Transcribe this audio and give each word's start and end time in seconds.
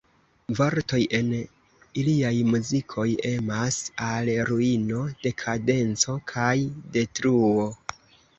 Vortoj 0.59 0.99
en 1.17 1.27
iliaj 2.03 2.31
muzikoj 2.53 3.05
emas 3.33 3.77
al 4.07 4.33
ruino, 4.49 5.03
dekadenco 5.27 6.17
kaj 6.33 6.57
detruo. 6.99 7.69